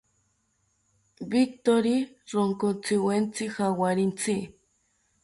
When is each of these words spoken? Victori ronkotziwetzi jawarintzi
Victori 1.33 1.93
ronkotziwetzi 2.33 3.45
jawarintzi 3.59 4.35